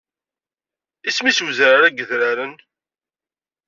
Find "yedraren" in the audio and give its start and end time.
1.97-2.53